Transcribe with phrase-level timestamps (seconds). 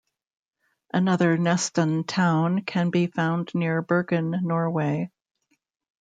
[0.91, 5.11] Another Nesttun town can be found near Bergen, Norway.